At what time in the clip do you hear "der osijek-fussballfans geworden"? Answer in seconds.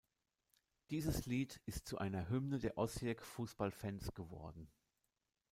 2.57-4.67